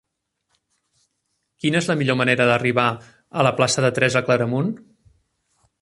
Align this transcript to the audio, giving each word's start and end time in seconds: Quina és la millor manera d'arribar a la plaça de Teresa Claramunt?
Quina 1.63 1.83
és 1.85 1.89
la 1.91 1.97
millor 2.01 2.17
manera 2.23 2.49
d'arribar 2.53 2.87
a 3.43 3.47
la 3.49 3.55
plaça 3.61 3.85
de 3.87 3.95
Teresa 3.99 4.27
Claramunt? 4.31 4.77